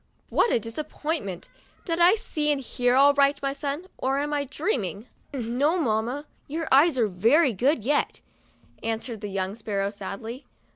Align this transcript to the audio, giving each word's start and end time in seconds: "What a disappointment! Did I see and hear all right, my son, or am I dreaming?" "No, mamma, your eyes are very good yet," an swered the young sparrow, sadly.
"What 0.29 0.51
a 0.51 0.59
disappointment! 0.59 1.47
Did 1.85 1.99
I 1.99 2.15
see 2.15 2.51
and 2.51 2.59
hear 2.59 2.95
all 2.95 3.13
right, 3.13 3.39
my 3.43 3.53
son, 3.53 3.85
or 3.99 4.17
am 4.17 4.33
I 4.33 4.45
dreaming?" 4.45 5.05
"No, 5.31 5.77
mamma, 5.77 6.25
your 6.47 6.67
eyes 6.71 6.97
are 6.97 7.07
very 7.07 7.53
good 7.53 7.83
yet," 7.85 8.19
an 8.81 8.97
swered 8.97 9.21
the 9.21 9.29
young 9.29 9.53
sparrow, 9.53 9.91
sadly. 9.91 10.47